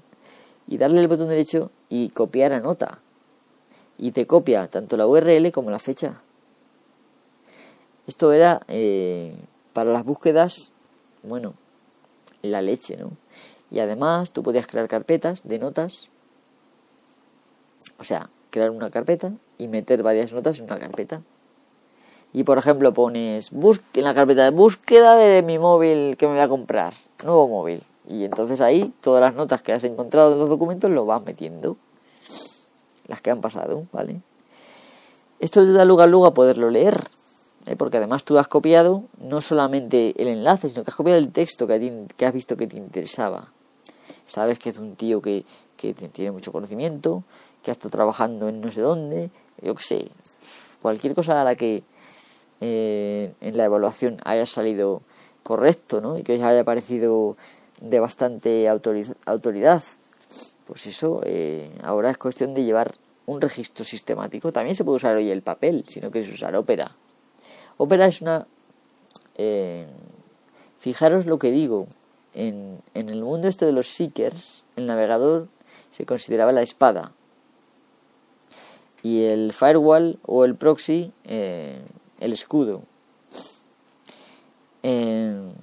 [0.67, 2.99] y darle el botón derecho y copiar a nota.
[3.97, 6.21] Y te copia tanto la URL como la fecha.
[8.08, 9.36] Esto era eh,
[9.73, 10.71] para las búsquedas,
[11.21, 11.54] bueno,
[12.41, 13.12] la leche, ¿no?
[13.69, 16.10] Y además tú podías crear carpetas de notas.
[17.97, 21.21] O sea, crear una carpeta y meter varias notas en una carpeta.
[22.31, 26.41] Y por ejemplo pones en la carpeta de búsqueda de mi móvil que me voy
[26.41, 27.83] a comprar, nuevo móvil.
[28.07, 31.77] Y entonces ahí todas las notas que has encontrado en los documentos lo vas metiendo.
[33.07, 34.21] Las que han pasado, ¿vale?
[35.39, 36.95] Esto te da lugar luego a poderlo leer.
[37.65, 37.75] ¿eh?
[37.75, 41.65] Porque además tú has copiado no solamente el enlace, sino que has copiado el texto
[41.65, 43.51] que, que has visto que te interesaba.
[44.27, 45.43] Sabes que es un tío que,
[45.75, 47.23] que tiene mucho conocimiento,
[47.63, 50.08] que ha estado trabajando en no sé dónde, yo qué sé.
[50.82, 51.84] Cualquier cosa a la que
[52.62, 55.02] eh, en la evaluación haya salido
[55.43, 56.17] correcto, ¿no?
[56.17, 57.38] Y que os haya parecido
[57.82, 59.84] de bastante autoridad.
[60.65, 62.95] Pues eso, eh, ahora es cuestión de llevar
[63.26, 64.52] un registro sistemático.
[64.52, 66.95] También se puede usar hoy el papel, si no quieres usar Opera.
[67.78, 68.47] Opera es una...
[69.36, 69.88] Eh,
[70.80, 71.88] fijaros lo que digo.
[72.34, 75.47] En, en el mundo este de los seekers, el navegador
[75.91, 77.12] se consideraba la espada.
[79.03, 81.81] Y el firewall o el proxy, eh,
[82.19, 82.83] el escudo.
[84.81, 85.53] Eh,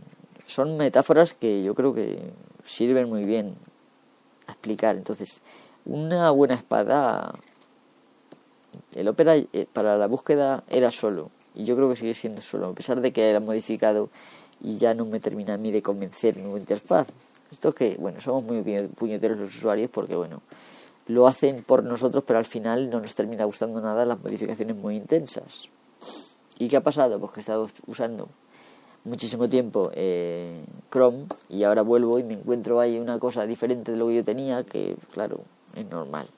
[0.46, 2.20] son metáforas que yo creo que
[2.66, 3.54] sirven muy bien
[4.46, 4.96] a explicar.
[4.96, 5.42] Entonces,
[5.84, 7.34] una buena espada,
[8.94, 12.68] el ópera eh, para la búsqueda era solo, y yo creo que sigue siendo solo,
[12.68, 14.10] a pesar de que era modificado
[14.62, 17.08] y ya no me termina a mí de convencer en interfaz.
[17.50, 20.42] Esto es que, bueno, somos muy puñeteros los usuarios porque, bueno,
[21.10, 24.96] lo hacen por nosotros, pero al final no nos termina gustando nada las modificaciones muy
[24.96, 25.68] intensas.
[26.58, 27.18] ¿Y qué ha pasado?
[27.18, 28.28] Pues que he estado usando
[29.04, 33.98] muchísimo tiempo eh, Chrome y ahora vuelvo y me encuentro ahí una cosa diferente de
[33.98, 35.40] lo que yo tenía que claro
[35.74, 36.28] es normal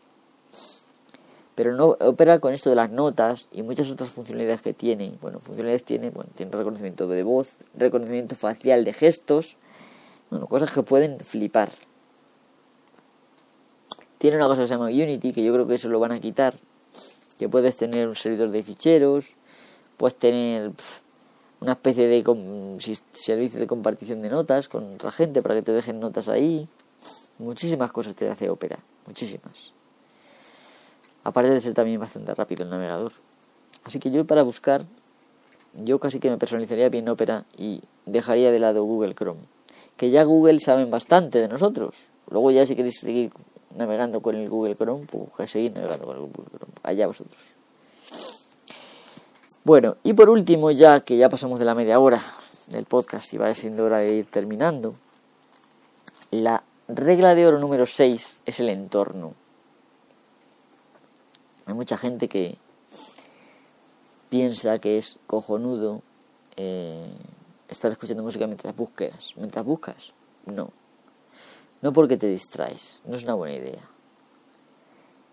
[1.57, 5.41] pero no opera con esto de las notas y muchas otras funcionalidades que tiene bueno
[5.41, 9.57] funcionalidades tiene bueno tiene reconocimiento de voz reconocimiento facial de gestos
[10.31, 11.69] bueno cosas que pueden flipar
[14.23, 16.21] tiene una cosa que se llama Unity que yo creo que eso lo van a
[16.21, 16.55] quitar
[17.41, 19.35] que puedes tener un servidor de ficheros
[19.97, 20.71] puedes tener
[21.61, 22.25] una especie de
[23.15, 26.69] servicio de compartición de notas con otra gente para que te dejen notas ahí.
[27.39, 29.73] Muchísimas cosas te hace Opera, muchísimas.
[31.25, 33.13] Aparte de ser también bastante rápido el navegador.
[33.85, 34.85] Así que yo para buscar,
[35.75, 39.43] yo casi que me personalizaría bien Opera y dejaría de lado Google Chrome.
[39.97, 42.07] Que ya Google saben bastante de nosotros.
[42.29, 43.31] Luego ya si queréis seguir
[43.77, 46.73] navegando con el Google Chrome, pues seguir navegando con el Google Chrome.
[46.83, 47.41] Allá vosotros.
[49.65, 52.21] Bueno, y por último, ya que ya pasamos de la media hora
[52.67, 54.95] del podcast y va siendo hora de ir terminando,
[56.31, 59.35] la regla de oro número 6 es el entorno.
[61.67, 62.59] Hay mucha gente que
[64.29, 66.03] piensa que es cojonudo
[66.57, 67.15] eh,
[67.69, 69.35] estar escuchando música mientras buscas.
[69.37, 70.13] Mientras buscas,
[70.47, 70.71] no.
[71.83, 73.83] No porque te distraes, no es una buena idea.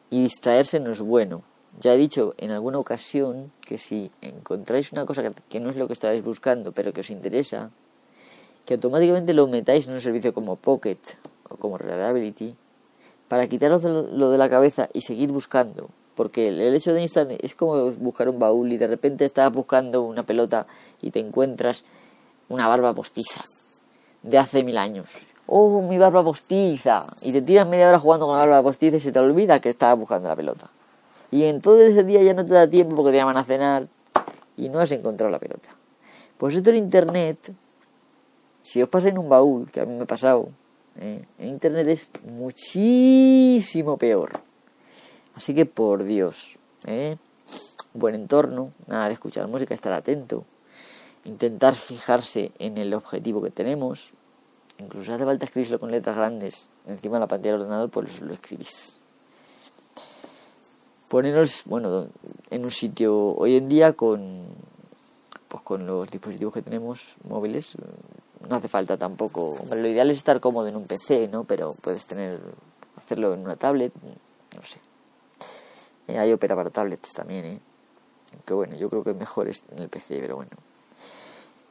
[0.09, 1.43] Y distraerse no es bueno.
[1.79, 5.85] Ya he dicho en alguna ocasión que si encontráis una cosa que, no es lo
[5.85, 7.69] que estáis buscando, pero que os interesa,
[8.65, 10.97] que automáticamente lo metáis en un servicio como Pocket
[11.47, 12.55] o como Reliability
[13.27, 15.89] para quitaros lo de la cabeza y seguir buscando.
[16.15, 20.01] Porque el hecho de instalar es como buscar un baúl y de repente estás buscando
[20.01, 20.65] una pelota
[21.01, 21.85] y te encuentras
[22.49, 23.45] una barba postiza
[24.23, 25.07] de hace mil años.
[25.51, 27.07] ¡Oh, mi barba postiza!
[27.23, 29.69] Y te tiras media hora jugando con la barba postiza y se te olvida que
[29.69, 30.69] estabas buscando la pelota.
[31.31, 33.87] Y en todo ese día ya no te da tiempo porque te llaman a cenar
[34.57, 35.69] y no has encontrado la pelota.
[36.37, 37.51] Pues esto en internet,
[38.61, 40.49] si os pasa en un baúl, que a mí me ha pasado,
[40.99, 41.25] ¿eh?
[41.39, 44.33] en internet es muchísimo peor.
[45.33, 47.17] Así que por Dios, ¿eh?
[47.95, 50.45] buen entorno, nada de escuchar música, estar atento,
[51.25, 54.13] intentar fijarse en el objetivo que tenemos,
[54.79, 58.33] incluso hace falta escribirlo con letras grandes encima de la pantalla del ordenador, pues lo
[58.33, 58.97] escribís.
[61.09, 62.07] Poneros, bueno,
[62.51, 64.27] en un sitio hoy en día con,
[65.47, 67.75] pues con los dispositivos que tenemos móviles,
[68.47, 69.57] no hace falta tampoco.
[69.69, 71.43] lo ideal es estar cómodo en un PC, ¿no?
[71.43, 72.39] Pero puedes tener,
[72.95, 73.91] hacerlo en una tablet,
[74.55, 74.79] no sé.
[76.07, 77.59] Eh, hay Opera para tablets también, ¿eh?
[78.45, 80.51] Que bueno, yo creo que mejor es en el PC, pero bueno.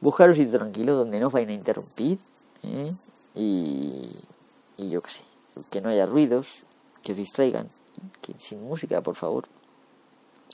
[0.01, 2.19] Buscar un sitio tranquilo donde no os vayan a interrumpir,
[2.63, 2.93] ¿eh?
[3.35, 4.09] Y,
[4.77, 5.23] y yo qué sé,
[5.71, 6.65] que no haya ruidos,
[7.03, 7.69] que os distraigan,
[8.21, 9.47] que sin música, por favor.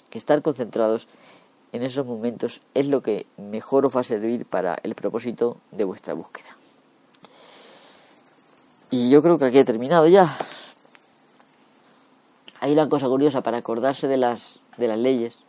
[0.09, 1.07] Que estar concentrados
[1.71, 5.83] en esos momentos es lo que mejor os va a servir para el propósito de
[5.83, 6.55] vuestra búsqueda.
[8.91, 10.33] Y yo creo que aquí he terminado ya.
[12.61, 15.43] Hay una cosa curiosa para acordarse de las, de las leyes,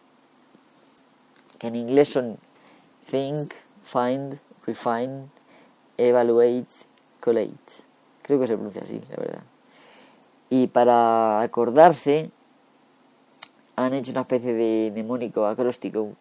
[1.59, 2.38] que en inglés son
[3.11, 3.54] think,
[3.84, 5.28] find, refine,
[5.99, 6.66] evaluate,
[7.20, 7.84] collate.
[8.22, 9.42] Creo que se pronuncia así, la verdad.
[10.51, 12.30] Y para acordarse,
[13.76, 16.12] han hecho una especie de mnemónico acróstico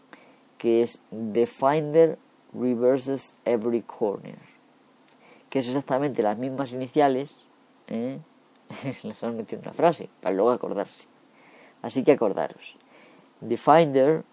[0.57, 1.01] que es
[1.33, 2.17] The Finder
[2.53, 4.37] reverses every corner,
[5.49, 7.45] que es exactamente las mismas iniciales,
[7.87, 8.19] ¿eh?
[9.03, 11.07] les han metido una frase para luego acordarse.
[11.81, 12.77] Así que acordaros.
[13.47, 14.23] The Finder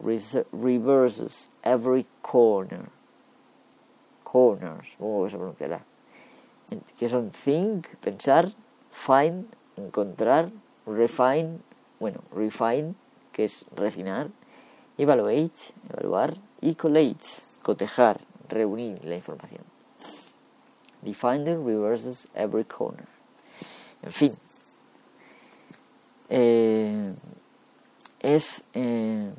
[0.00, 2.88] reverses every corner.
[4.30, 5.84] Corners, ¿cómo se pronunciará?
[6.96, 8.52] Que son think, pensar,
[8.92, 10.50] find, encontrar,
[10.86, 11.58] refine,
[11.98, 12.94] bueno, refine,
[13.32, 14.28] que es refinar,
[14.98, 17.26] evaluate, evaluar, y collate,
[17.62, 19.64] cotejar, reunir la información.
[21.02, 23.08] The finder reverses every corner.
[24.02, 24.36] En fin,
[26.28, 27.14] eh,
[28.20, 29.32] es eh,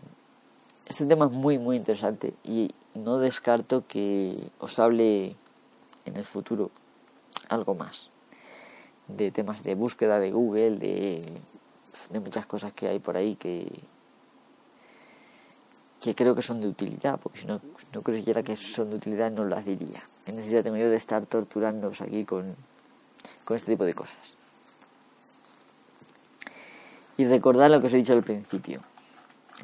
[0.88, 5.36] este tema es muy muy interesante y no descarto que os hable
[6.06, 6.72] en el futuro
[7.50, 8.10] algo más
[9.08, 11.42] de temas de búsqueda de Google, de
[12.12, 13.68] de muchas cosas que hay por ahí que,
[16.02, 17.62] que creo que son de utilidad, porque si no,
[17.94, 20.04] no creyera que son de utilidad no las diría.
[20.26, 22.46] ¿Qué necesidad tengo yo de estar torturándoos aquí con,
[23.46, 24.34] con este tipo de cosas?
[27.18, 28.82] Y recordad lo que os he dicho al principio.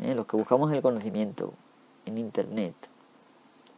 [0.02, 0.14] ¿eh?
[0.14, 1.54] Los que buscamos el conocimiento
[2.06, 2.76] en Internet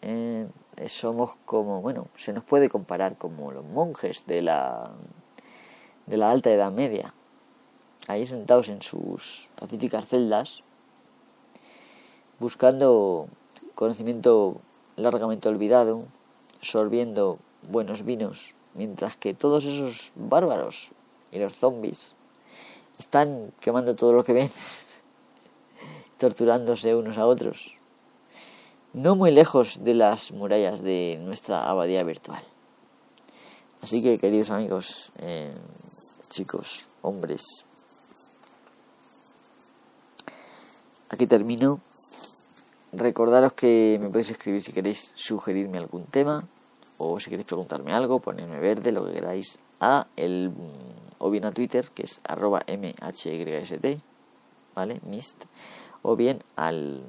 [0.10, 0.47] ¿eh?
[0.88, 4.91] somos como, bueno, se nos puede comparar como los monjes de la,
[6.05, 7.14] de la alta edad media
[8.10, 10.62] ahí sentados en sus pacíficas celdas,
[12.39, 13.28] buscando
[13.76, 14.62] conocimiento
[14.95, 16.05] largamente olvidado,
[16.60, 17.38] sorbiendo
[17.70, 20.89] buenos vinos, mientras que todos esos bárbaros
[21.32, 22.16] y los zombies
[22.97, 24.51] están quemando todo lo que ven,
[26.18, 27.78] torturándose unos a otros,
[28.94, 32.44] no muy lejos de las murallas de nuestra abadía virtual.
[33.82, 35.54] Así que, queridos amigos, eh,
[36.30, 37.66] chicos, hombres,
[41.10, 41.82] Aquí termino.
[42.94, 46.48] Recordaros que me podéis escribir si queréis sugerirme algún tema
[46.98, 50.52] o si queréis preguntarme algo, ponerme verde, lo que queráis, a el
[51.18, 54.00] o bien a Twitter, que es arroba mhyst,
[54.76, 55.02] ¿vale?
[55.06, 55.46] Mist,
[56.02, 57.04] o bien al,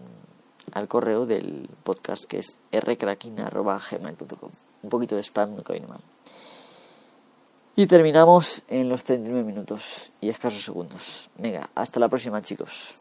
[0.72, 4.50] al correo del podcast que es rcracking.gmail.com.
[4.82, 6.00] Un poquito de spam nunca viene mal.
[7.76, 11.30] Y terminamos en los 39 minutos y escasos segundos.
[11.38, 12.96] Venga, hasta la próxima chicos.